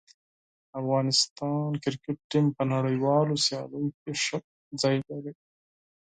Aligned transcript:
افغانستان 0.79 1.69
کرکټ 1.83 2.17
ټیم 2.31 2.45
په 2.57 2.63
نړیوالو 2.73 3.35
سیالیو 3.45 3.95
کې 3.99 4.11
ښه 4.23 4.37
مقام 4.71 4.99
لري. 5.09 5.33